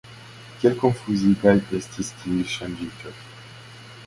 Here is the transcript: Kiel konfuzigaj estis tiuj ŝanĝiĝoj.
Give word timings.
Kiel 0.61 0.77
konfuzigaj 0.83 1.53
estis 1.81 2.11
tiuj 2.23 2.47
ŝanĝiĝoj. 2.57 3.15